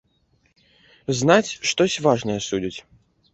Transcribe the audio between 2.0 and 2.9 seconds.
важнае судзяць.